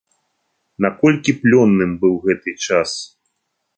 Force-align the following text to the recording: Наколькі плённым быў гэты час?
Наколькі 0.85 1.35
плённым 1.43 1.91
быў 2.07 2.13
гэты 2.25 2.51
час? 2.69 2.89